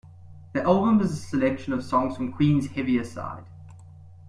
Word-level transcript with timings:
The 0.53 0.63
album 0.63 0.99
is 1.01 1.11
a 1.13 1.15
selection 1.15 1.73
of 1.73 1.83
songs 1.83 2.17
from 2.17 2.33
Queen's 2.33 2.65
heavier 2.65 3.03
side. 3.03 3.45